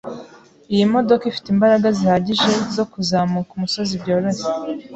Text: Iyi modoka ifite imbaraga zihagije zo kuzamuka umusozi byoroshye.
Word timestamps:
Iyi 0.73 0.85
modoka 0.93 1.23
ifite 1.31 1.47
imbaraga 1.55 1.87
zihagije 1.97 2.49
zo 2.75 2.83
kuzamuka 2.91 3.51
umusozi 3.53 3.93
byoroshye. 4.01 4.47